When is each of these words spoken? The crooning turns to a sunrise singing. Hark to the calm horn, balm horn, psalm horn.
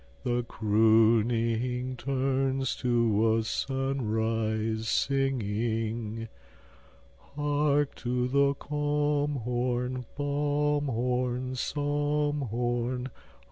The 0.23 0.41
crooning 0.43 1.95
turns 1.95 2.75
to 2.77 3.35
a 3.37 3.43
sunrise 3.43 4.87
singing. 4.89 6.27
Hark 7.35 7.93
to 7.97 8.27
the 8.27 8.55
calm 8.55 9.35
horn, 9.35 10.07
balm 10.17 10.85
horn, 10.85 11.53
psalm 11.53 12.41
horn. 12.49 13.11